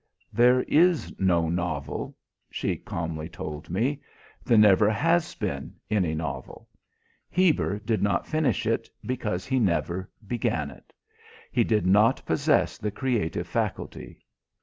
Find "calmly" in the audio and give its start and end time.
2.75-3.29